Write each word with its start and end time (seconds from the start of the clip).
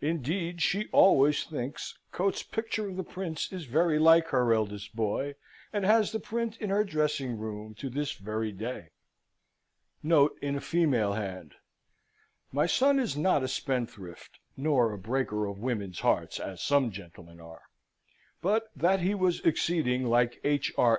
Indeed, 0.00 0.62
she 0.62 0.88
always 0.92 1.44
think 1.44 1.76
Coates's 2.10 2.42
picture 2.42 2.88
of 2.88 2.96
the 2.96 3.04
Prince 3.04 3.52
is 3.52 3.66
very 3.66 3.98
like 3.98 4.28
her 4.28 4.50
eldest 4.54 4.96
boy, 4.96 5.34
and 5.74 5.84
has 5.84 6.10
the 6.10 6.18
print 6.18 6.56
in 6.56 6.70
her 6.70 6.84
dressing 6.84 7.36
room 7.36 7.74
to 7.74 7.90
this 7.90 8.12
very 8.12 8.50
day. 8.50 8.88
[Note, 10.02 10.38
in 10.40 10.56
a 10.56 10.60
female 10.62 11.12
hand: 11.12 11.56
"My 12.50 12.64
son 12.64 12.98
is 12.98 13.14
not 13.14 13.42
a 13.42 13.46
spendthrift, 13.48 14.38
nor 14.56 14.90
a 14.90 14.96
breaker 14.98 15.44
of 15.44 15.58
women's 15.58 16.00
hearts, 16.00 16.40
as 16.40 16.62
some 16.62 16.90
gentlemen 16.90 17.38
are; 17.38 17.64
but 18.40 18.70
that 18.74 19.00
he 19.00 19.14
was 19.14 19.40
exceeding 19.40 20.06
like 20.06 20.40
H.R. 20.44 20.92